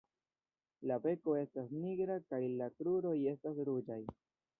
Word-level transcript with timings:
La 0.91 0.95
beko 1.01 1.35
estas 1.41 1.69
nigra 1.81 2.15
kaj 2.31 2.39
la 2.63 2.71
kruroj 2.79 3.13
estas 3.33 3.61
ruĝaj. 3.69 4.01